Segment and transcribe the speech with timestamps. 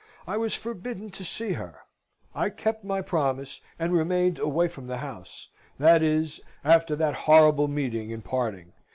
[0.25, 1.81] I was forbidden to see her.
[2.33, 7.67] I kept my promise, and remained away from the house: that is, after that horrible
[7.67, 8.73] meeting and parting.